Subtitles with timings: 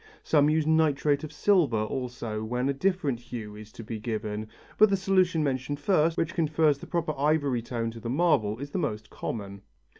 [0.23, 4.47] Some use nitrate of silver also when a different hue is to be given,
[4.79, 8.71] but the solution mentioned first, which confers the proper ivory tone to the marble, is
[8.71, 9.61] the most common.